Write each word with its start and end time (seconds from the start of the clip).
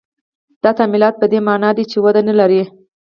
دا 0.63 0.71
تمایلات 0.79 1.15
په 1.19 1.25
دې 1.31 1.39
معنا 1.47 1.69
نه 1.71 1.75
دي 1.77 1.83
چې 1.91 1.97
وده 2.05 2.21
نه 2.29 2.33
لري. 2.39 2.61